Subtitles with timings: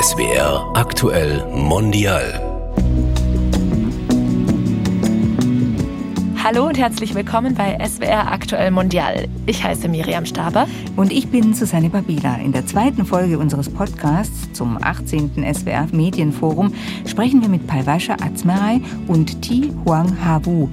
[0.00, 2.24] SWR aktuell mondial.
[6.42, 9.28] Hallo und herzlich willkommen bei SWR Aktuell Mondial.
[9.44, 10.66] Ich heiße Miriam Staber.
[10.96, 12.36] Und ich bin Susanne Babila.
[12.36, 15.44] In der zweiten Folge unseres Podcasts zum 18.
[15.52, 16.72] SWR Medienforum
[17.06, 20.70] sprechen wir mit Palwascha Azmeray und Thi Huang Hawu.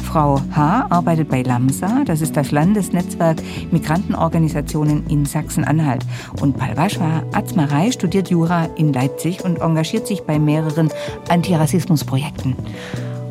[0.00, 0.86] Frau H.
[0.90, 3.38] arbeitet bei LAMSA, das ist das Landesnetzwerk
[3.70, 6.04] Migrantenorganisationen in Sachsen-Anhalt.
[6.40, 10.90] Und Palwascha Azmeray studiert Jura in Leipzig und engagiert sich bei mehreren
[11.28, 12.56] Antirassismusprojekten.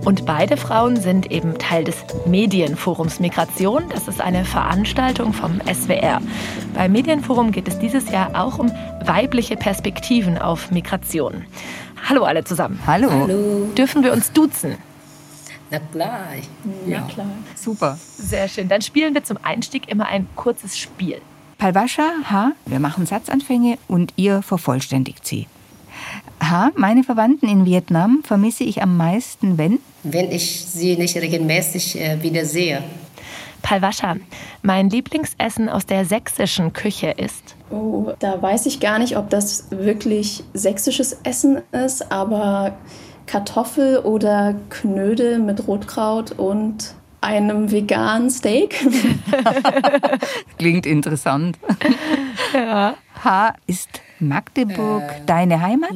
[0.05, 3.83] Und beide Frauen sind eben Teil des Medienforums Migration.
[3.89, 6.21] Das ist eine Veranstaltung vom SWR.
[6.73, 8.71] Beim Medienforum geht es dieses Jahr auch um
[9.05, 11.45] weibliche Perspektiven auf Migration.
[12.07, 12.79] Hallo alle zusammen.
[12.87, 13.11] Hallo.
[13.11, 13.67] Hallo.
[13.77, 14.77] Dürfen wir uns duzen?
[15.71, 16.27] Na klar.
[16.87, 17.29] Ja, klar.
[17.55, 17.97] Super.
[18.17, 18.67] Sehr schön.
[18.67, 21.21] Dann spielen wir zum Einstieg immer ein kurzes Spiel.
[21.57, 22.51] Palwascha H.
[22.65, 25.47] Wir machen Satzanfänge und ihr vervollständigt sie.
[26.41, 26.71] H.
[26.75, 29.79] Meine Verwandten in Vietnam vermisse ich am meisten, wenn?
[30.03, 32.81] Wenn ich sie nicht regelmäßig äh, wieder sehe.
[33.61, 34.15] Palwascha,
[34.61, 37.55] mein Lieblingsessen aus der sächsischen Küche ist.
[37.69, 42.77] Oh, da weiß ich gar nicht, ob das wirklich sächsisches Essen ist, aber
[43.29, 48.83] Kartoffel oder Knödel mit Rotkraut und einem veganen Steak.
[50.57, 51.59] Klingt interessant.
[52.51, 52.95] Ja.
[53.23, 53.53] H.
[53.67, 55.93] Ist Magdeburg deine Heimat?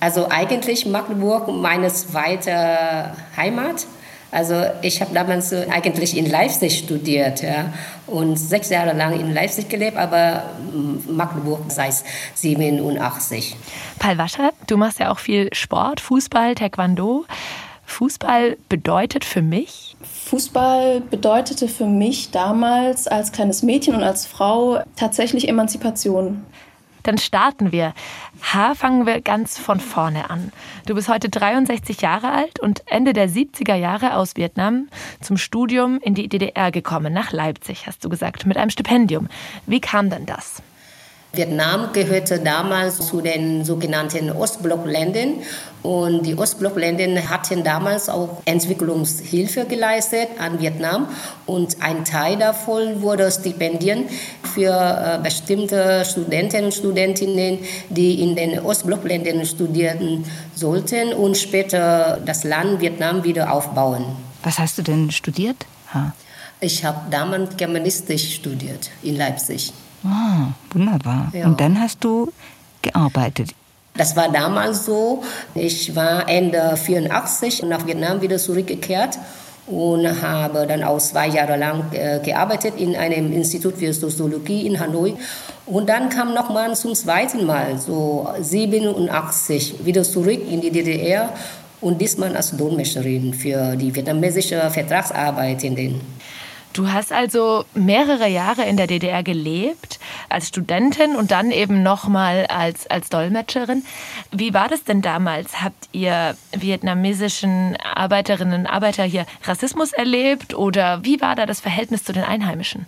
[0.00, 3.86] Also eigentlich Magdeburg meine zweite Heimat.
[4.30, 7.72] Also ich habe damals eigentlich in Leipzig studiert ja,
[8.06, 10.44] und sechs Jahre lang in Leipzig gelebt, aber
[11.08, 11.94] Magdeburg seit
[12.34, 13.56] 87.
[13.98, 17.24] Palwascha, du machst ja auch viel Sport, Fußball, Taekwondo.
[17.84, 19.96] Fußball bedeutet für mich,
[20.30, 26.46] Fußball bedeutete für mich damals als kleines Mädchen und als Frau tatsächlich Emanzipation.
[27.02, 27.94] Dann starten wir.
[28.42, 30.52] H fangen wir ganz von vorne an.
[30.86, 34.88] Du bist heute 63 Jahre alt und Ende der 70er Jahre aus Vietnam
[35.20, 39.28] zum Studium in die DDR gekommen, nach Leipzig, hast du gesagt, mit einem Stipendium.
[39.66, 40.62] Wie kam denn das?
[41.32, 45.34] Vietnam gehörte damals zu den sogenannten Ostblockländern
[45.82, 51.06] und die Ostblockländer hatten damals auch Entwicklungshilfe geleistet an Vietnam
[51.46, 54.06] und ein Teil davon wurde Stipendien
[54.54, 57.60] für äh, bestimmte Studenten und Studentinnen,
[57.90, 60.24] die in den Ostblockländern studieren
[60.56, 64.04] sollten und später das Land Vietnam wieder aufbauen.
[64.42, 65.64] Was hast du denn studiert?
[65.94, 66.12] H.
[66.60, 69.72] Ich habe damals Germanistik studiert in Leipzig.
[70.04, 71.30] Ah, wunderbar.
[71.32, 71.46] Ja.
[71.46, 72.32] Und dann hast du
[72.82, 73.50] gearbeitet.
[73.94, 75.22] Das war damals so.
[75.54, 79.18] Ich war Ende 84 nach Vietnam wieder zurückgekehrt
[79.66, 84.80] und habe dann auch zwei Jahre lang äh, gearbeitet in einem Institut für Soziologie in
[84.80, 85.14] Hanoi.
[85.66, 91.32] Und dann kam nochmal zum zweiten Mal, so 87, wieder zurück in die DDR
[91.80, 96.00] und diesmal als Dolmetscherin für die vietnamesische Vertragsarbeitenden.
[96.72, 99.98] Du hast also mehrere Jahre in der DDR gelebt,
[100.28, 103.84] als Studentin und dann eben nochmal als, als Dolmetscherin.
[104.30, 105.62] Wie war das denn damals?
[105.62, 112.04] Habt ihr vietnamesischen Arbeiterinnen und Arbeiter hier Rassismus erlebt oder wie war da das Verhältnis
[112.04, 112.86] zu den Einheimischen?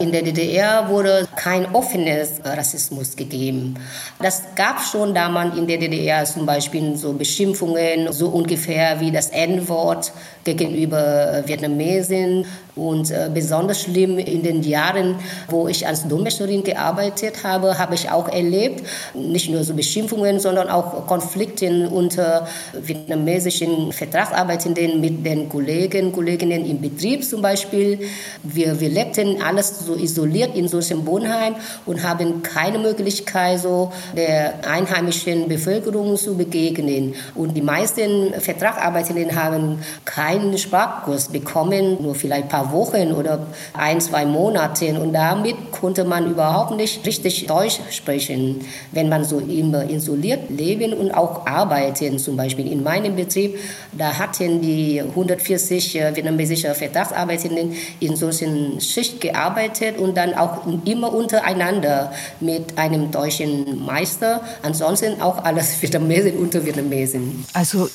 [0.00, 3.74] In der DDR wurde kein offenes Rassismus gegeben.
[4.18, 9.28] Das gab schon damals in der DDR zum Beispiel so Beschimpfungen, so ungefähr wie das
[9.28, 10.10] N-Wort
[10.42, 12.46] gegenüber Vietnamesen.
[12.76, 15.16] Und äh, besonders schlimm in den Jahren,
[15.48, 20.68] wo ich als Dolmetscherin gearbeitet habe, habe ich auch erlebt, nicht nur so Beschimpfungen, sondern
[20.68, 28.00] auch Konflikte unter vietnamesischen Vertragsarbeitenden mit den Kollegen, Kolleginnen im Betrieb zum Beispiel.
[28.42, 31.54] Wir, wir lebten alles so isoliert in solchem Wohnheim
[31.86, 37.14] und haben keine Möglichkeit, so der einheimischen Bevölkerung zu begegnen.
[37.34, 44.00] Und die meisten Vertragsarbeitenden haben keinen Sprachkurs bekommen, nur vielleicht ein paar Wochen oder ein,
[44.00, 45.00] zwei Monate.
[45.00, 50.92] Und damit konnte man überhaupt nicht richtig Deutsch sprechen, wenn man so immer isoliert leben
[50.92, 52.18] und auch arbeiten.
[52.18, 53.58] Zum Beispiel in meinem Betrieb,
[53.92, 62.12] da hatten die 140 vietnamesische Vertragsarbeitenden in solchen Schicht gearbeitet und dann auch immer untereinander
[62.40, 64.42] mit einem deutschen Meister.
[64.62, 67.44] Ansonsten auch alles Vietnamesen unter Vietnamesen.
[67.52, 67.88] Also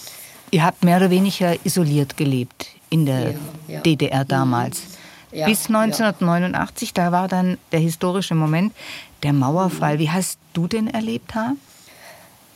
[0.52, 3.38] ihr habt mehr oder weniger isoliert gelebt in der Ja,
[3.68, 3.80] ja.
[3.82, 4.82] DDR damals.
[5.32, 8.74] Ja, Bis 1989, da war dann der historische Moment,
[9.22, 10.00] der Mauerfall.
[10.00, 11.52] Wie hast du den erlebt, Ha?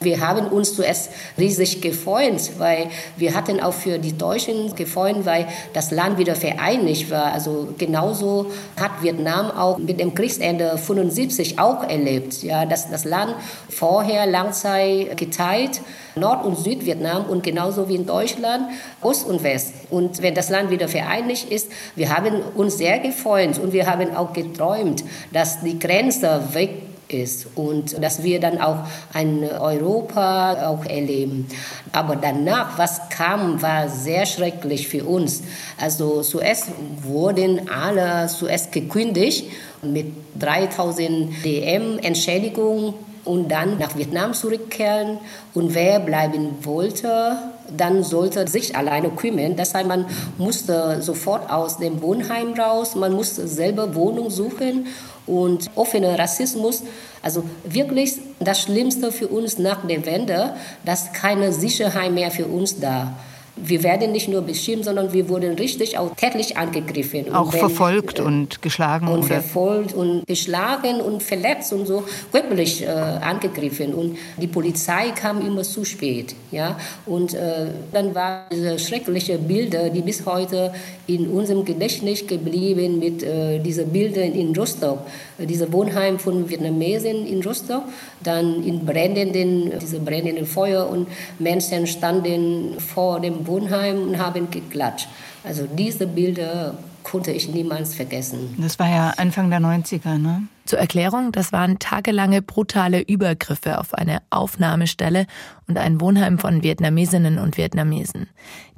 [0.01, 2.87] Wir haben uns zuerst riesig gefreut, weil
[3.17, 7.33] wir hatten auch für die Deutschen gefreut, weil das Land wieder vereinigt war.
[7.33, 8.45] Also genauso
[8.79, 13.35] hat Vietnam auch mit dem Kriegsende 75 auch erlebt, ja, dass das Land
[13.67, 15.81] vorher Langzeit geteilt,
[16.15, 18.69] Nord- und Südvietnam und genauso wie in Deutschland
[19.01, 19.73] Ost und West.
[19.89, 24.15] Und wenn das Land wieder vereinigt ist, wir haben uns sehr gefreut und wir haben
[24.15, 25.03] auch geträumt,
[25.33, 31.47] dass die Grenze weg ist und dass wir dann auch ein Europa auch erleben.
[31.91, 35.43] Aber danach, was kam, war sehr schrecklich für uns.
[35.79, 36.67] Also zuerst
[37.03, 39.45] wurden alle zuerst gekündigt
[39.81, 40.07] mit
[40.37, 42.93] 3000 DM Entschädigung
[43.25, 45.17] und dann nach Vietnam zurückkehren.
[45.53, 47.37] Und wer bleiben wollte,
[47.75, 49.55] dann sollte sich alleine kümmern.
[49.55, 50.05] Das heißt, man
[50.37, 54.87] musste sofort aus dem Wohnheim raus, man musste selber Wohnung suchen
[55.27, 56.83] und offener Rassismus.
[57.21, 60.53] Also wirklich das Schlimmste für uns nach der Wende,
[60.85, 63.13] dass keine Sicherheit mehr für uns da
[63.61, 67.33] wir werden nicht nur beschimpft, sondern wir wurden richtig auch tätlich angegriffen.
[67.33, 69.07] Auch wenn, verfolgt äh, und geschlagen?
[69.07, 69.27] Und oder?
[69.27, 73.93] verfolgt und geschlagen und verletzt und so körperlich äh, angegriffen.
[73.93, 76.35] Und die Polizei kam immer zu spät.
[76.51, 76.77] Ja?
[77.05, 80.71] Und äh, dann waren diese schrecklichen Bilder, die bis heute
[81.07, 84.99] in unserem Gedächtnis geblieben mit äh, diesen Bildern in Rostock.
[85.37, 87.83] Äh, diese Wohnheim von Vietnamesen in Rostock,
[88.23, 91.07] dann in brennenden, diese brennenden Feuer und
[91.39, 95.09] Menschen standen vor dem Wohnheim und haben geklatscht.
[95.43, 98.55] Also diese Bilder konnte ich niemals vergessen.
[98.57, 100.43] Das war ja Anfang der 90er, ne?
[100.69, 105.25] Zur Erklärung, das waren tagelange brutale Übergriffe auf eine Aufnahmestelle
[105.67, 108.27] und ein Wohnheim von Vietnamesinnen und Vietnamesen.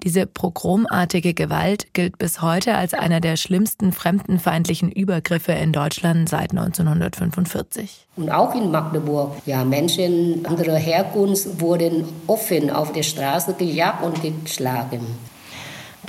[0.02, 6.52] Diese pogromartige Gewalt gilt bis heute als einer der schlimmsten fremdenfeindlichen Übergriffe in Deutschland seit
[6.52, 8.08] 1945.
[8.16, 14.22] Und auch in Magdeburg, ja, Menschen anderer Herkunft wurden offen auf der Straße gejagt und
[14.22, 15.02] geschlagen.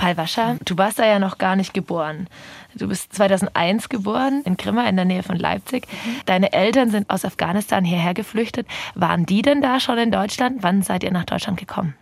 [0.03, 2.27] Palwascha, du warst da ja noch gar nicht geboren.
[2.75, 5.87] Du bist 2001 geboren in Grimma in der Nähe von Leipzig.
[5.87, 6.17] Mhm.
[6.27, 8.67] Deine Eltern sind aus Afghanistan hierher geflüchtet.
[8.97, 10.65] Waren die denn da schon in Deutschland?
[10.65, 11.95] Wann seid ihr nach Deutschland gekommen?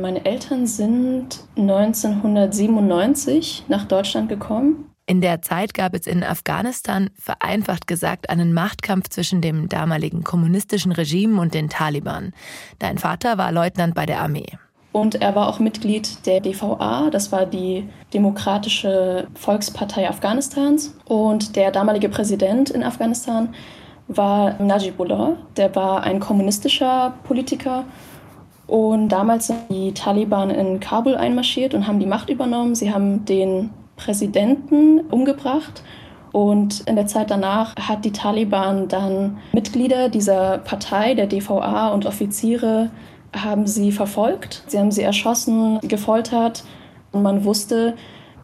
[0.00, 4.92] Meine Eltern sind 1997 nach Deutschland gekommen.
[5.06, 10.92] In der Zeit gab es in Afghanistan, vereinfacht gesagt, einen Machtkampf zwischen dem damaligen kommunistischen
[10.92, 12.34] Regime und den Taliban.
[12.78, 14.46] Dein Vater war Leutnant bei der Armee.
[14.92, 20.96] Und er war auch Mitglied der DVA, das war die Demokratische Volkspartei Afghanistans.
[21.04, 23.54] Und der damalige Präsident in Afghanistan
[24.08, 27.84] war Najibullah, der war ein kommunistischer Politiker.
[28.66, 32.74] Und damals sind die Taliban in Kabul einmarschiert und haben die Macht übernommen.
[32.74, 35.82] Sie haben den Präsidenten umgebracht.
[36.32, 42.04] Und in der Zeit danach hat die Taliban dann Mitglieder dieser Partei, der DVA und
[42.06, 42.90] Offiziere
[43.34, 44.64] haben sie verfolgt.
[44.66, 46.64] Sie haben sie erschossen, gefoltert.
[47.12, 47.94] Und man wusste,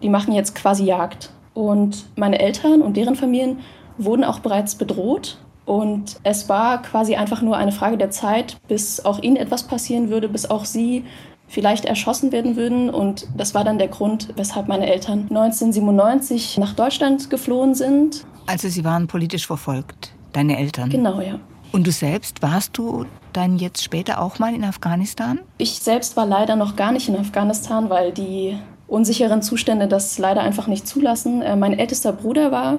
[0.03, 1.31] die machen jetzt quasi Jagd.
[1.55, 3.61] Und meine Eltern und deren Familien
[3.99, 5.39] wurden auch bereits bedroht.
[5.65, 10.11] Und es war quasi einfach nur eine Frage der Zeit, bis auch ihnen etwas passieren
[10.11, 11.05] würde, bis auch sie
[11.47, 12.91] vielleicht erschossen werden würden.
[12.91, 18.27] Und das war dann der Grund, weshalb meine Eltern 1997 nach Deutschland geflohen sind.
[18.47, 20.91] Also sie waren politisch verfolgt, deine Eltern?
[20.91, 21.39] Genau, ja.
[21.75, 25.41] Und du selbst, warst du dann jetzt später auch mal in Afghanistan?
[25.59, 28.57] Ich selbst war leider noch gar nicht in Afghanistan, weil die
[28.87, 31.43] unsicheren Zustände das leider einfach nicht zulassen.
[31.43, 32.79] Äh, mein ältester Bruder war,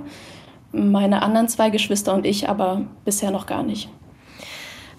[0.72, 3.90] meine anderen zwei Geschwister und ich aber bisher noch gar nicht.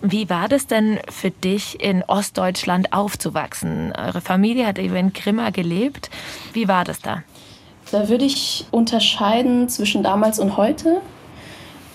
[0.02, 3.94] Wie war das denn für dich, in Ostdeutschland aufzuwachsen?
[3.96, 6.10] Eure Familie hat eben in Grimma gelebt.
[6.52, 7.22] Wie war das da?
[7.92, 11.00] Da würde ich unterscheiden zwischen damals und heute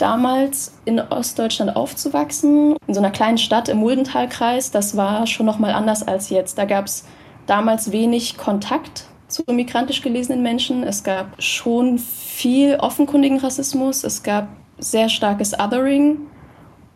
[0.01, 5.59] damals in Ostdeutschland aufzuwachsen, in so einer kleinen Stadt im Muldentalkreis, das war schon noch
[5.59, 6.57] mal anders als jetzt.
[6.57, 7.05] Da gab es
[7.45, 10.83] damals wenig Kontakt zu migrantisch gelesenen Menschen.
[10.83, 14.03] Es gab schon viel offenkundigen Rassismus.
[14.03, 16.17] Es gab sehr starkes Othering.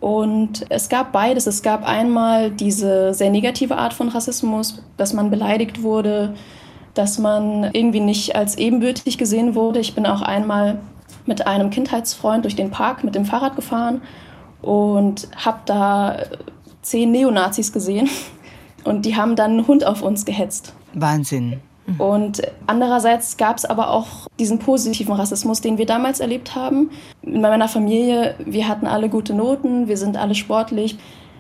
[0.02, 1.48] Und es gab beides.
[1.48, 6.36] Es gab einmal diese sehr negative Art von Rassismus, dass man beleidigt wurde,
[6.94, 9.80] dass man irgendwie nicht als ebenbürtig gesehen wurde.
[9.80, 10.80] Ich bin auch einmal
[11.26, 14.02] mit einem Kindheitsfreund durch den Park mit dem Fahrrad gefahren
[14.62, 16.18] und habe da
[16.82, 18.10] zehn Neonazis gesehen
[18.84, 20.74] und die haben dann einen Hund auf uns gehetzt.
[20.94, 21.60] Wahnsinn.
[21.88, 22.02] Mhm.
[22.02, 26.90] Und andererseits gab es aber auch diesen positiven Rassismus, den wir damals erlebt haben.
[27.22, 30.98] In meiner Familie, wir hatten alle gute Noten, wir sind alle sportlich.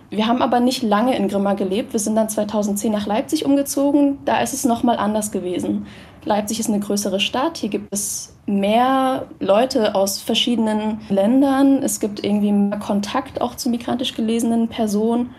[0.10, 1.94] Wir haben aber nicht lange in Grimma gelebt.
[1.94, 4.20] Wir sind dann 2010 nach Leipzig umgezogen.
[4.24, 5.88] Da ist es nochmal anders gewesen.
[6.24, 7.58] Leipzig ist eine größere Stadt.
[7.58, 11.81] Hier gibt es mehr Leute aus verschiedenen Ländern.
[11.81, 15.31] Es gibt irgendwie mehr Kontakt auch zu migrantisch gelesenen Personen.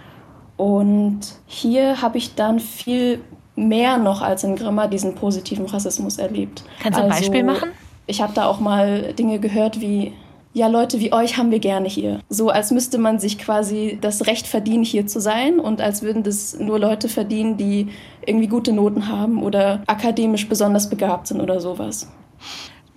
[0.56, 3.20] Und hier habe ich dann viel
[3.54, 6.64] mehr noch als in Grimma diesen positiven Rassismus erlebt.
[6.80, 7.70] Kannst du ein also, Beispiel machen?
[8.06, 10.12] Ich habe da auch mal Dinge gehört wie,
[10.52, 12.20] ja, Leute wie euch haben wir gerne hier.
[12.28, 16.22] So als müsste man sich quasi das Recht verdienen, hier zu sein und als würden
[16.22, 17.88] das nur Leute verdienen, die
[18.24, 22.08] irgendwie gute Noten haben oder akademisch besonders begabt sind oder sowas.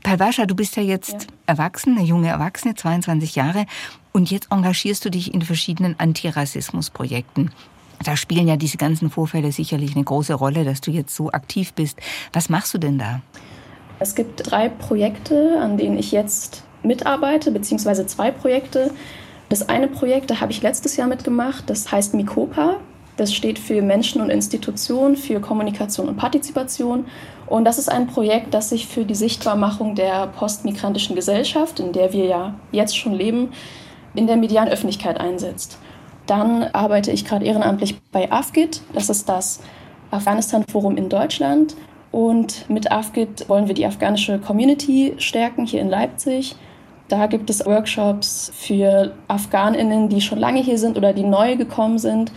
[0.09, 1.19] Palvascha, du bist ja jetzt ja.
[1.45, 3.67] erwachsen, eine junge Erwachsene, 22 Jahre,
[4.11, 7.51] und jetzt engagierst du dich in verschiedenen Antirassismusprojekten.
[8.03, 11.73] Da spielen ja diese ganzen Vorfälle sicherlich eine große Rolle, dass du jetzt so aktiv
[11.73, 11.99] bist.
[12.33, 13.21] Was machst du denn da?
[13.99, 18.89] Es gibt drei Projekte, an denen ich jetzt mitarbeite, beziehungsweise zwei Projekte.
[19.49, 22.77] Das eine Projekt, da habe ich letztes Jahr mitgemacht, das heißt Mikopa.
[23.15, 27.05] Das steht für Menschen und Institutionen, für Kommunikation und Partizipation.
[27.49, 32.13] Und das ist ein Projekt, das sich für die Sichtbarmachung der postmigrantischen Gesellschaft, in der
[32.13, 33.49] wir ja jetzt schon leben,
[34.13, 35.79] in der medialen Öffentlichkeit einsetzt.
[36.27, 38.81] Dann arbeite ich gerade ehrenamtlich bei AFGIT.
[38.93, 39.61] Das ist das
[40.11, 41.75] Afghanistan-Forum in Deutschland.
[42.11, 46.55] Und mit AFGIT wollen wir die afghanische Community stärken hier in Leipzig.
[47.07, 51.97] Da gibt es Workshops für Afghaninnen, die schon lange hier sind oder die neu gekommen
[51.97, 52.31] sind.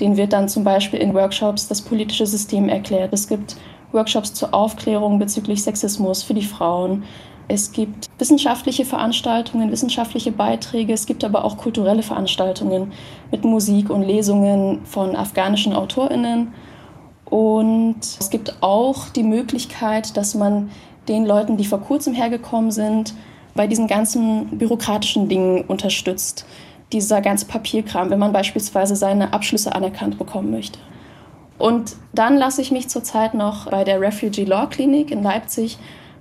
[0.00, 3.12] Denen wird dann zum Beispiel in Workshops das politische System erklärt.
[3.12, 3.56] Es gibt
[3.94, 7.04] Workshops zur Aufklärung bezüglich Sexismus für die Frauen.
[7.46, 10.92] Es gibt wissenschaftliche Veranstaltungen, wissenschaftliche Beiträge.
[10.92, 12.92] Es gibt aber auch kulturelle Veranstaltungen
[13.30, 16.52] mit Musik und Lesungen von afghanischen AutorInnen.
[17.26, 20.70] Und es gibt auch die Möglichkeit, dass man
[21.08, 23.14] den Leuten, die vor kurzem hergekommen sind,
[23.54, 26.46] bei diesen ganzen bürokratischen Dingen unterstützt.
[26.92, 30.78] Dieser ganze Papierkram, wenn man beispielsweise seine Abschlüsse anerkannt bekommen möchte.
[31.58, 35.78] Und dann lasse ich mich zurzeit noch bei der Refugee Law Clinic in Leipzig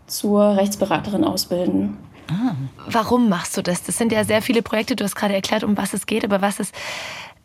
[0.08, 1.98] zur Rechtsberaterin ausbilden.
[2.30, 2.56] Ah.
[2.88, 3.84] Warum machst du das?
[3.84, 4.96] Das sind ja sehr viele Projekte.
[4.96, 6.74] Du hast gerade erklärt, um was es geht, aber was ist,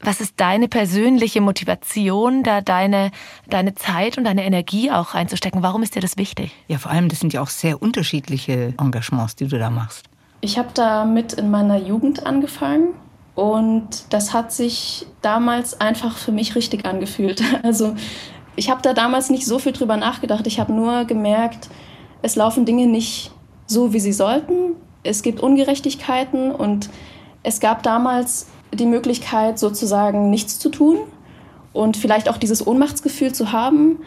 [0.01, 3.11] was ist deine persönliche Motivation, da deine,
[3.49, 5.63] deine Zeit und deine Energie auch reinzustecken?
[5.63, 6.55] Warum ist dir das wichtig?
[6.69, 10.07] Ja, vor allem, das sind ja auch sehr unterschiedliche Engagements, die du da machst.
[10.41, 12.95] Ich habe damit in meiner Jugend angefangen
[13.39, 17.41] und das hat sich damals einfach für mich richtig angefühlt.
[17.63, 17.95] Also
[18.57, 20.49] ich habe da damals nicht so viel drüber nachgedacht.
[20.49, 21.69] Ich habe nur gemerkt,
[22.21, 23.31] es laufen Dinge nicht
[23.69, 24.75] so, wie sie sollten.
[25.05, 26.91] Es gibt Ungerechtigkeiten und
[27.45, 30.99] es gab damals die Möglichkeit, sozusagen nichts zu tun
[31.73, 34.01] und vielleicht auch dieses Ohnmachtsgefühl zu haben.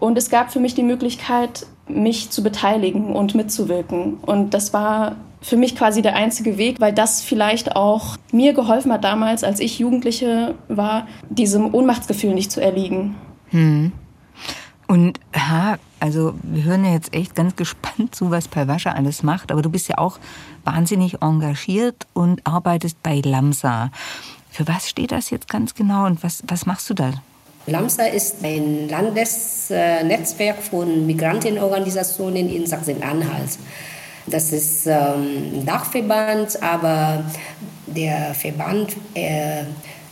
[0.00, 4.14] Und es gab für mich die Möglichkeit, mich zu beteiligen und mitzuwirken.
[4.14, 8.92] Und das war für mich quasi der einzige Weg, weil das vielleicht auch mir geholfen
[8.92, 13.16] hat damals, als ich Jugendliche war, diesem Ohnmachtsgefühl nicht zu erliegen.
[13.50, 13.92] Hm.
[14.86, 19.52] Und ha, also wir hören ja jetzt echt ganz gespannt zu, was Palwascha alles macht,
[19.52, 20.18] aber du bist ja auch
[20.64, 23.90] wahnsinnig engagiert und arbeitest bei LAMSA.
[24.50, 27.12] Für was steht das jetzt ganz genau und was, was machst du da?
[27.66, 33.58] LAMSA ist ein Landesnetzwerk von Migrantenorganisationen in Sachsen-Anhalt.
[34.30, 37.24] Das ist ähm, ein Dachverband, aber
[37.86, 39.64] der Verband äh,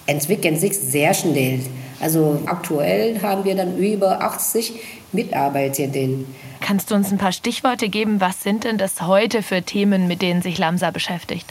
[0.06, 1.60] entwickelt sich sehr schnell.
[2.00, 4.74] Also aktuell haben wir dann über 80
[5.12, 6.26] Mitarbeitenden.
[6.60, 8.20] Kannst du uns ein paar Stichworte geben?
[8.20, 11.46] Was sind denn das heute für Themen, mit denen sich Lamsa beschäftigt?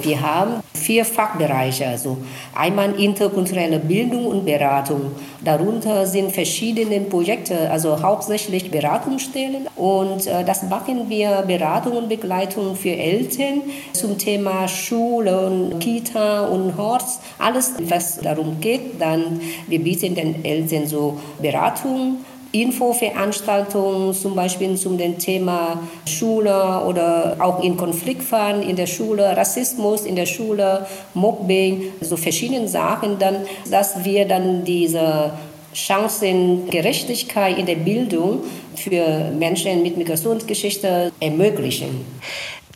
[0.00, 2.18] Wir haben vier Fachbereiche, also
[2.54, 5.12] einmal interkulturelle Bildung und Beratung.
[5.44, 9.66] Darunter sind verschiedene Projekte, also hauptsächlich Beratungsstellen.
[9.74, 13.62] Und äh, das machen wir Beratung und Begleitung für Eltern
[13.92, 17.20] zum Thema Schule und Kita und Horst.
[17.38, 22.18] Alles, was darum geht, dann wir bieten den Eltern so Beratung
[22.52, 30.16] Infoveranstaltungen, zum Beispiel zum Thema Schule oder auch in Konfliktfällen in der Schule, Rassismus in
[30.16, 33.36] der Schule, Mobbing, so verschiedene Sachen, dann,
[33.70, 35.32] dass wir dann diese
[35.74, 38.40] Chancengerechtigkeit in der Bildung
[38.74, 42.06] für Menschen mit Migrationsgeschichte ermöglichen.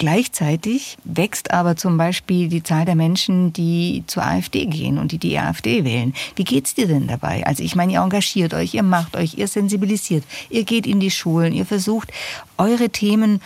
[0.02, 5.18] Gleichzeitig wächst aber zum Beispiel die Zahl der Menschen, die zur AfD gehen und die
[5.18, 6.12] die AfD wählen.
[6.34, 7.46] Wie geht's dir denn dabei?
[7.46, 11.12] Also ich meine, ihr engagiert euch, ihr macht euch, ihr sensibilisiert, ihr geht in die
[11.12, 12.12] Schulen, ihr versucht,
[12.58, 13.40] eure Themen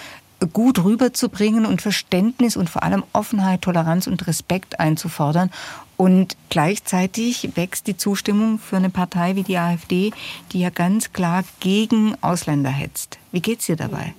[0.55, 5.51] gut rüberzubringen und Verständnis und vor allem Offenheit, Toleranz und Respekt einzufordern.
[5.99, 10.11] Und gleichzeitig wächst die Zustimmung für eine Partei wie die AfD,
[10.53, 13.19] die ja ganz klar gegen Ausländer hetzt.
[13.31, 14.15] Wie geht's dir dabei?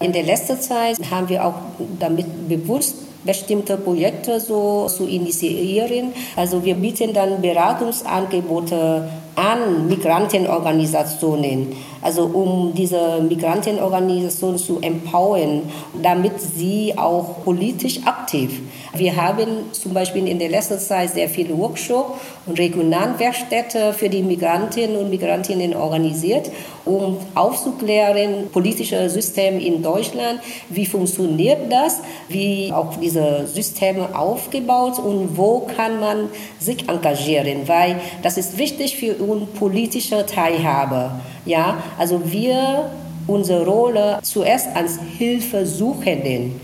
[0.00, 1.54] In der letzten Zeit haben wir auch
[1.98, 6.12] damit bewusst bestimmte Projekte so zu initiieren.
[6.36, 15.62] Also wir bieten dann Beratungsangebote an Migrantenorganisationen, also um diese Migrantenorganisationen zu empowern,
[16.02, 18.62] damit sie auch politisch aktiv.
[18.94, 24.22] Wir haben zum Beispiel in der letzten Zeit sehr viele Workshops und Regionalwerkstätte für die
[24.22, 26.50] Migrantinnen und Migrantinnen organisiert,
[26.86, 30.40] um aufzuklären, politische System in Deutschland,
[30.70, 34.98] wie funktioniert das, wie auch diese Systeme aufgebaut?
[34.98, 36.28] Und wo kann man
[36.58, 41.10] sich engagieren, weil das ist wichtig für uns politische Teilhabe.
[41.44, 42.90] Ja, also wir
[43.26, 46.60] unsere Rolle zuerst als Hilfesuchenden.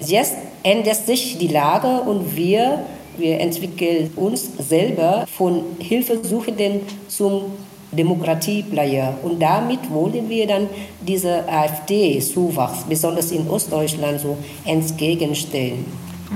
[0.00, 2.84] Jetzt ändert sich die Lage und wir,
[3.16, 7.52] wir entwickeln uns selber von Hilfesuchenden zum
[7.92, 9.18] Demokratieplayer.
[9.22, 10.68] Und damit wollen wir dann
[11.00, 15.86] diese AfD-Zuwachs, besonders in Ostdeutschland, so entgegenstellen.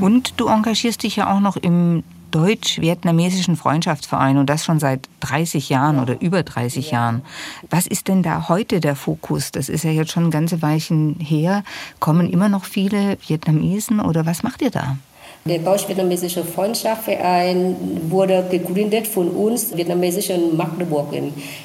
[0.01, 5.69] Und du engagierst dich ja auch noch im deutsch-vietnamesischen Freundschaftsverein und das schon seit 30
[5.69, 7.23] Jahren oder über 30 Jahren.
[7.69, 9.53] Was ist denn da heute der Fokus?
[9.53, 11.65] Das ist ja jetzt schon ganze Weichen her.
[11.99, 14.97] Kommen immer noch viele Vietnamesen oder was macht ihr da?
[15.47, 17.75] Der Deutsch-Vietnamesische Freundschaftsverein
[18.11, 21.15] wurde gegründet von uns vietnamesischen Magdeburg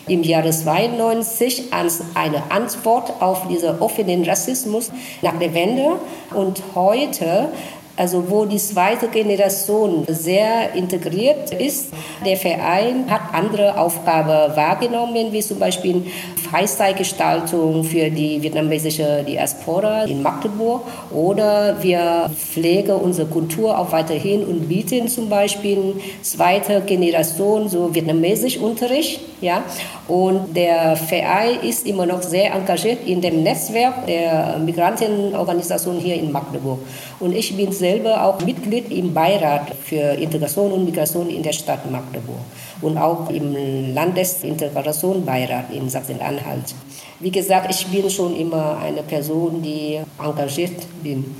[0.07, 4.91] im Jahre 92 als eine Antwort auf diesen offenen Rassismus
[5.21, 5.99] nach der Wende.
[6.33, 7.49] Und heute
[7.97, 11.87] also wo die zweite Generation sehr integriert ist.
[12.25, 16.05] Der Verein hat andere Aufgaben wahrgenommen, wie zum Beispiel
[16.49, 24.67] Freizeitgestaltung für die vietnamesische Diaspora in Magdeburg oder wir pflegen unsere Kultur auch weiterhin und
[24.67, 29.63] bieten zum Beispiel zweite Generation so vietnamesisch Unterricht, ja.
[30.07, 36.31] Und der Verein ist immer noch sehr engagiert in dem Netzwerk der Migrantenorganisation hier in
[36.31, 36.79] Magdeburg.
[37.19, 41.89] Und ich bin selber auch Mitglied im Beirat für Integration und Migration in der Stadt
[41.89, 42.39] Magdeburg
[42.81, 46.75] und auch im Landesintegrationbeirat in Sachsen-Anhalt.
[47.19, 51.35] Wie gesagt, ich bin schon immer eine Person, die engagiert bin.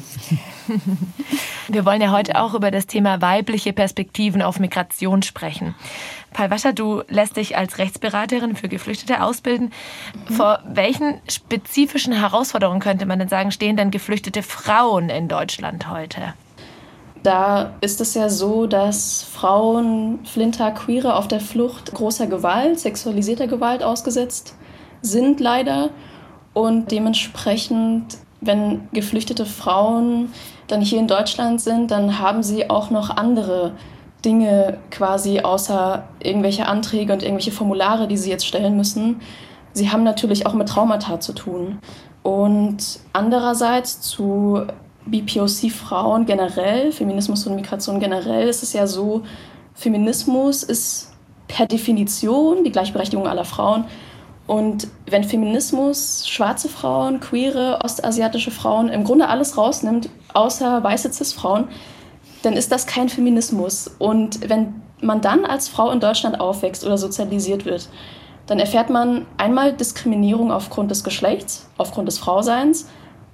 [1.68, 5.76] Wir wollen ja heute auch über das Thema weibliche Perspektiven auf Migration sprechen.
[6.34, 9.72] Palwascha, du lässt dich als Rechtsberaterin für Geflüchtete ausbilden.
[10.30, 16.34] Vor welchen spezifischen Herausforderungen könnte man denn sagen, stehen denn geflüchtete Frauen in Deutschland heute?
[17.24, 23.48] Da ist es ja so, dass Frauen, Flinter, Queere auf der Flucht großer Gewalt, sexualisierter
[23.48, 24.56] Gewalt ausgesetzt
[25.02, 25.90] sind leider.
[26.54, 30.34] Und dementsprechend, wenn geflüchtete Frauen
[30.68, 33.74] dann hier in Deutschland sind, dann haben sie auch noch andere
[34.24, 39.22] Dinge quasi außer irgendwelche Anträge und irgendwelche Formulare, die sie jetzt stellen müssen.
[39.74, 41.80] Sie haben natürlich auch mit Traumata zu tun.
[42.24, 44.64] Und andererseits zu
[45.06, 49.22] BPOC-Frauen generell, Feminismus und Migration generell, ist es ja so,
[49.76, 51.12] Feminismus ist
[51.48, 53.86] per Definition die Gleichberechtigung aller Frauen.
[54.48, 61.68] Und wenn Feminismus schwarze Frauen, queere, ostasiatische Frauen im Grunde alles rausnimmt, außer weiße Cis-Frauen,
[62.44, 63.90] dann ist das kein Feminismus.
[64.00, 67.90] Und wenn man dann als Frau in Deutschland aufwächst oder sozialisiert wird,
[68.48, 72.88] dann erfährt man einmal Diskriminierung aufgrund des Geschlechts, aufgrund des Frauseins.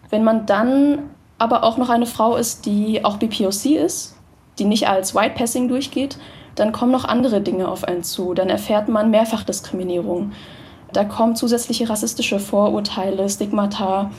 [0.10, 4.16] Wenn man dann aber auch noch eine Frau ist, die auch BPOC ist,
[4.60, 6.18] die nicht als White Passing durchgeht,
[6.56, 8.34] dann kommen noch andere Dinge auf einen zu.
[8.34, 10.32] Dann erfährt man Mehrfachdiskriminierung.
[10.94, 14.12] Da kommen zusätzliche rassistische Vorurteile, Stigmata,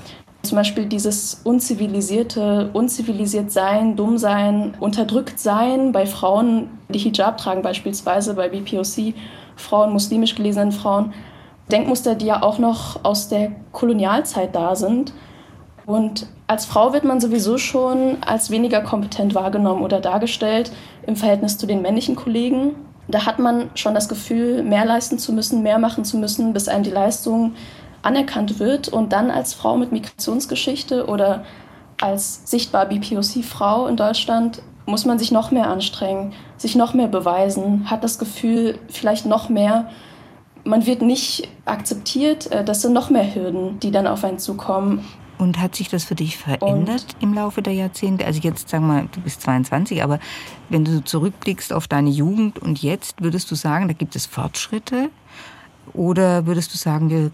[0.42, 7.62] zum Beispiel dieses unzivilisierte, unzivilisiert sein, dumm sein, unterdrückt sein bei Frauen, die Hijab tragen
[7.62, 9.14] beispielsweise, bei BPOC,
[9.56, 11.12] Frauen, muslimisch gelesenen Frauen.
[11.70, 15.12] Denkmuster, die ja auch noch aus der Kolonialzeit da sind.
[15.86, 20.72] Und als Frau wird man sowieso schon als weniger kompetent wahrgenommen oder dargestellt
[21.06, 22.74] im Verhältnis zu den männlichen Kollegen.
[23.08, 26.68] Da hat man schon das Gefühl, mehr leisten zu müssen, mehr machen zu müssen, bis
[26.68, 27.54] einem die Leistung
[28.02, 31.44] anerkannt wird und dann als Frau mit Migrationsgeschichte oder
[32.00, 37.88] als sichtbar BPOC-Frau in Deutschland muss man sich noch mehr anstrengen, sich noch mehr beweisen,
[37.88, 39.88] hat das Gefühl, vielleicht noch mehr,
[40.64, 45.04] man wird nicht akzeptiert, äh, das sind noch mehr Hürden, die dann auf einen zukommen.
[45.38, 48.26] Und hat sich das für dich verändert und im Laufe der Jahrzehnte?
[48.26, 50.20] Also jetzt sagen wir, du bist 22, aber
[50.68, 55.10] wenn du zurückblickst auf deine Jugend und jetzt, würdest du sagen, da gibt es Fortschritte?
[55.94, 57.30] Oder würdest du sagen, wir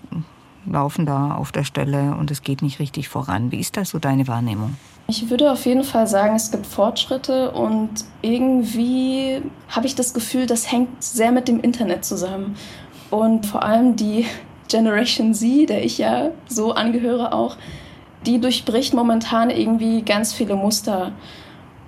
[0.73, 3.51] laufen da auf der Stelle und es geht nicht richtig voran.
[3.53, 4.77] Wie ist das so deine Wahrnehmung?
[5.07, 10.47] Ich würde auf jeden Fall sagen, es gibt Fortschritte und irgendwie habe ich das Gefühl,
[10.47, 12.57] das hängt sehr mit dem Internet zusammen.
[13.11, 14.27] Und vor allem die
[14.69, 17.57] Generation Z, der ich ja so angehöre auch,
[18.27, 21.13] die durchbricht momentan irgendwie ganz viele Muster.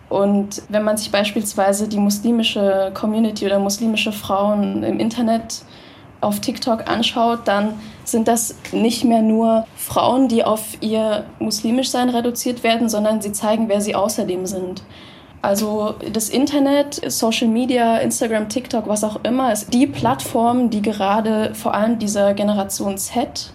[0.08, 5.62] Und wenn man sich beispielsweise die muslimische Community oder muslimische Frauen im Internet
[6.20, 7.74] auf TikTok anschaut, dann
[8.10, 13.32] sind das nicht mehr nur Frauen, die auf ihr muslimisch Sein reduziert werden, sondern sie
[13.32, 14.82] zeigen, wer sie außerdem sind.
[15.42, 21.54] Also das Internet, Social Media, Instagram, TikTok, was auch immer, ist die Plattform, die gerade
[21.54, 23.52] vor allem dieser Generation Z,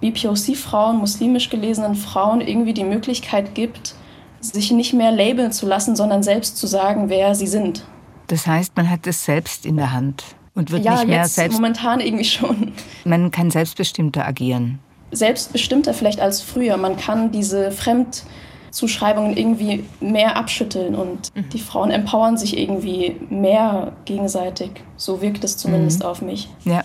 [0.00, 3.94] BPOC-Frauen, muslimisch gelesenen Frauen irgendwie die Möglichkeit gibt,
[4.40, 7.84] sich nicht mehr labeln zu lassen, sondern selbst zu sagen, wer sie sind.
[8.26, 11.34] Das heißt, man hat es selbst in der Hand und wird ja, nicht mehr jetzt
[11.34, 11.54] selbst.
[11.54, 12.72] Momentan irgendwie schon.
[13.04, 14.78] Man kann selbstbestimmter agieren.
[15.10, 16.76] Selbstbestimmter vielleicht als früher.
[16.76, 21.48] Man kann diese Fremdzuschreibungen irgendwie mehr abschütteln und mhm.
[21.50, 24.70] die Frauen empowern sich irgendwie mehr gegenseitig.
[24.96, 26.06] So wirkt es zumindest mhm.
[26.06, 26.48] auf mich.
[26.64, 26.82] Ja.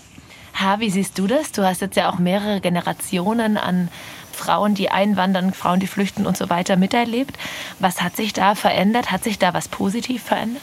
[0.60, 1.52] Ha, wie siehst du das?
[1.52, 3.88] Du hast jetzt ja auch mehrere Generationen an
[4.32, 7.36] Frauen, die einwandern, Frauen, die flüchten und so weiter miterlebt.
[7.78, 9.12] Was hat sich da verändert?
[9.12, 10.62] Hat sich da was positiv verändert?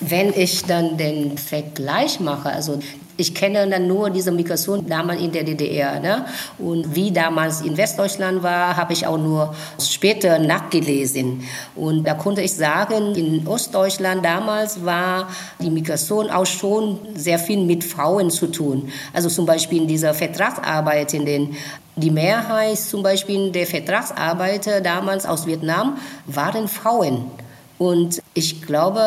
[0.00, 2.78] Wenn ich dann den Vergleich mache, also
[3.16, 6.00] ich kenne dann nur diese Migration damals in der DDR.
[6.00, 6.26] Ne?
[6.58, 11.42] Und wie damals in Westdeutschland war, habe ich auch nur später nachgelesen.
[11.74, 15.28] Und da konnte ich sagen, in Ostdeutschland damals war
[15.60, 18.90] die Migration auch schon sehr viel mit Frauen zu tun.
[19.14, 21.56] Also zum Beispiel in dieser Vertragsarbeitenden.
[21.98, 27.30] Die Mehrheit zum Beispiel der Vertragsarbeiter damals aus Vietnam waren Frauen.
[27.78, 29.02] Und ich glaube,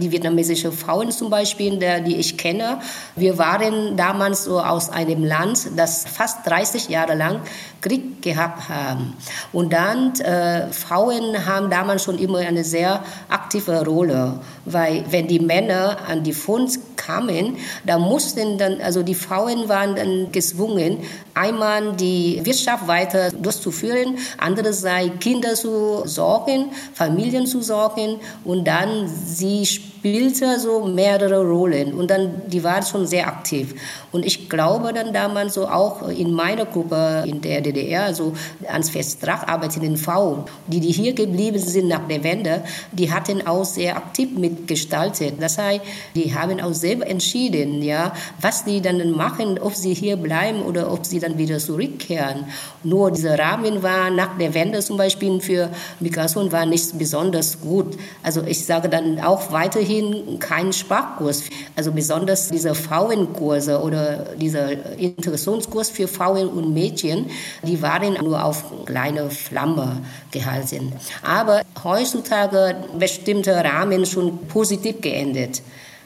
[0.00, 2.78] die vietnamesischen Frauen zum Beispiel, die ich kenne,
[3.16, 7.40] wir waren damals so aus einem Land, das fast 30 Jahre lang
[7.80, 9.14] Krieg gehabt haben.
[9.52, 15.40] Und dann, äh, Frauen haben damals schon immer eine sehr aktive Rolle, weil wenn die
[15.40, 20.98] Männer an die Front kamen, da mussten dann, also die Frauen waren dann gezwungen,
[21.34, 28.11] einmal die Wirtschaft weiter durchzuführen, andererseits Kinder zu sorgen, Familien zu sorgen
[28.44, 29.66] und dann sie
[30.02, 33.72] spielte so mehrere Rollen und dann die war schon sehr aktiv.
[34.10, 38.32] Und ich glaube dann damals so auch in meiner Gruppe in der DDR also
[38.66, 43.64] ans Vertrag arbeitenden Frauen die die hier geblieben sind nach der Wende die hatten auch
[43.64, 45.34] sehr aktiv mitgestaltet.
[45.38, 45.82] Das heißt
[46.16, 50.92] die haben auch selber entschieden ja was die dann machen ob sie hier bleiben oder
[50.92, 52.46] ob sie dann wieder zurückkehren.
[52.82, 57.96] Nur dieser Rahmen war nach der Wende zum Beispiel für Migration war nicht besonders gut.
[58.24, 61.44] Also ich sage dann auch weiterhin weiterhin keinen Sprachkurs.
[61.76, 67.26] Also besonders diese Frauenkurse oder dieser Integrationskurs für Frauen und Mädchen,
[67.62, 70.92] die waren nur auf kleine Flamme gehalten.
[71.22, 75.62] Aber heutzutage bestimmte Rahmen schon positiv geändert.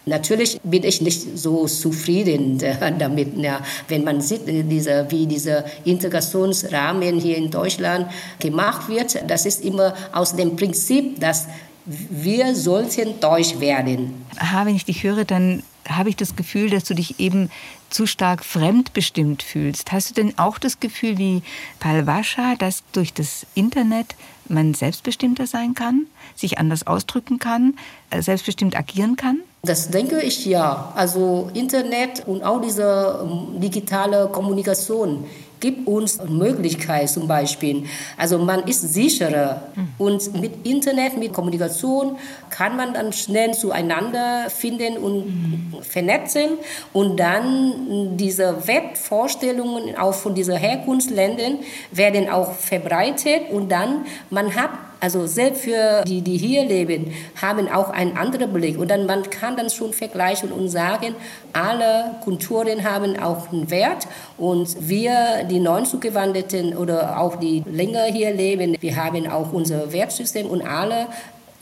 [0.09, 2.62] Natürlich bin ich nicht so zufrieden
[2.99, 8.07] damit, ja, wenn man sieht, diese, wie dieser Integrationsrahmen hier in Deutschland
[8.38, 9.18] gemacht wird.
[9.27, 11.49] Das ist immer aus dem Prinzip, dass
[11.87, 14.27] wir sollten deutsch werden.
[14.38, 17.51] Aha, wenn ich dich höre, dann habe ich das Gefühl, dass du dich eben
[17.90, 19.92] zu stark fremdbestimmt fühlst.
[19.92, 21.42] Hast du denn auch das Gefühl wie
[21.79, 24.16] Palwascha, dass durch das Internet
[24.49, 27.75] man selbstbestimmter sein kann, sich anders ausdrücken kann,
[28.11, 29.40] äh, selbstbestimmt agieren kann?
[29.62, 30.92] Das denke ich ja.
[30.94, 35.25] Also Internet und auch diese ähm, digitale Kommunikation
[35.61, 37.85] gibt uns Möglichkeit zum Beispiel.
[38.16, 39.88] Also man ist sicherer mhm.
[39.99, 42.16] und mit Internet, mit Kommunikation
[42.51, 45.83] kann man dann schnell zueinander finden und mhm.
[45.83, 46.59] vernetzen
[46.92, 51.59] und dann diese Webvorstellungen auch von diesen Herkunftsländern
[51.92, 57.69] werden auch verbreitet und dann man hat also selbst für die, die hier leben, haben
[57.69, 58.79] auch einen anderen Blick.
[58.79, 61.15] Und dann man kann dann schon vergleichen und sagen,
[61.53, 64.07] alle Kulturen haben auch einen Wert.
[64.39, 70.47] Und wir, die Neuzugewandeten oder auch die länger hier leben, wir haben auch unser Wertsystem
[70.47, 71.07] und alle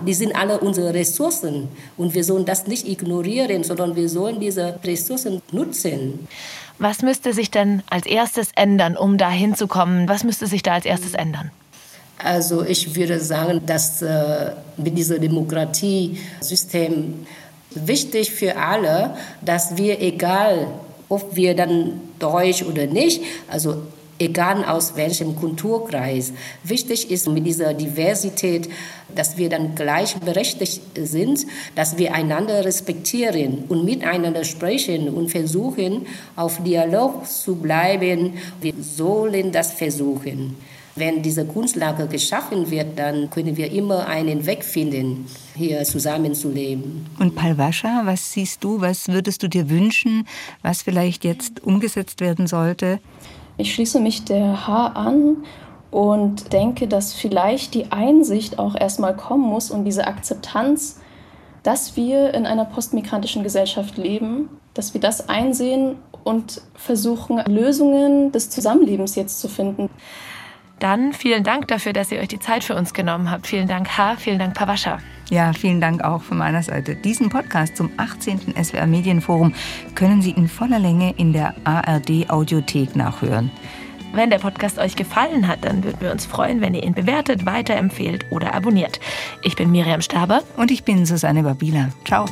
[0.05, 4.79] die sind alle unsere Ressourcen und wir sollen das nicht ignorieren, sondern wir sollen diese
[4.83, 6.27] Ressourcen nutzen.
[6.79, 10.09] Was müsste sich denn als erstes ändern, um da hinzukommen?
[10.09, 11.53] Was müsste sich da als erstes ändern?
[12.19, 17.27] Also ich würde sagen, dass äh, mit diesem Demokratiesystem
[17.75, 20.69] wichtig für alle, dass wir, egal
[21.09, 23.83] ob wir dann Deutsch oder nicht, also
[24.19, 28.69] egal aus welchem Kulturkreis, wichtig ist mit dieser Diversität,
[29.15, 36.63] dass wir dann gleichberechtigt sind, dass wir einander respektieren und miteinander sprechen und versuchen, auf
[36.63, 38.35] Dialog zu bleiben.
[38.61, 40.57] Wir sollen das versuchen.
[40.97, 45.27] Wenn diese Grundlage geschaffen wird, dann können wir immer einen Weg finden,
[45.57, 47.07] hier zusammenzuleben.
[47.19, 50.27] Und Palwascha, was siehst du, was würdest du dir wünschen,
[50.63, 53.01] was vielleicht jetzt umgesetzt werden sollte?
[53.57, 55.39] Ich schließe mich der H an
[55.91, 61.01] und denke, dass vielleicht die Einsicht auch erstmal kommen muss und diese Akzeptanz,
[61.65, 68.51] dass wir in einer postmigrantischen Gesellschaft leben, dass wir das einsehen und versuchen, Lösungen des
[68.51, 69.89] Zusammenlebens jetzt zu finden.
[70.79, 73.47] Dann vielen Dank dafür, dass ihr euch die Zeit für uns genommen habt.
[73.47, 74.17] Vielen Dank, Ha.
[74.17, 74.99] Vielen Dank, Pavascha.
[75.31, 76.95] Ja, vielen Dank auch von meiner Seite.
[76.95, 78.55] Diesen Podcast zum 18.
[78.63, 79.55] SWR Medienforum
[79.95, 83.51] können Sie in voller Länge in der ARD Audiothek nachhören.
[84.13, 87.47] Wenn der Podcast euch gefallen hat, dann würden wir uns freuen, wenn ihr ihn bewertet,
[87.47, 89.01] weiterempfehlt oder abonniert.
[89.43, 90.43] Ich bin Miriam Staber.
[90.57, 91.89] Und ich bin Susanne Babila.
[92.05, 92.27] Ciao.